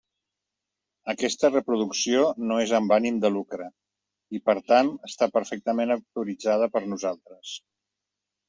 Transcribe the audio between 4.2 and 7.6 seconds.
i per tant, està perfectament autoritzada per nosaltres.